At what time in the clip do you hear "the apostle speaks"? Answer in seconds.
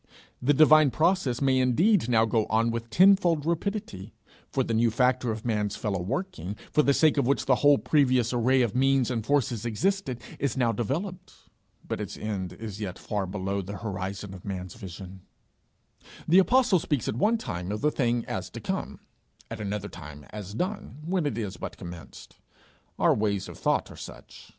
16.27-17.07